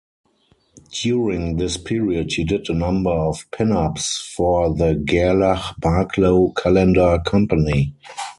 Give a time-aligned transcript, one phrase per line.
[1.03, 7.93] During this period, he did a number of pin-ups for the Gerlach-Barklow calendar company.